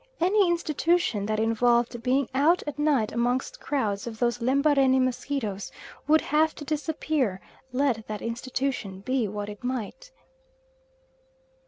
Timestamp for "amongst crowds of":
3.11-4.17